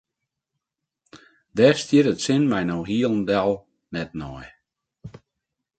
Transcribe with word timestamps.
Dêr 1.57 1.75
stiet 1.81 2.07
it 2.11 2.19
sin 2.25 2.43
my 2.51 2.61
no 2.69 2.77
hielendal 2.89 3.51
net 3.93 4.09
nei. 4.19 4.45